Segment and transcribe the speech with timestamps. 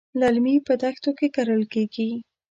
[0.19, 2.09] للمي په دښتو کې کرل کېږي.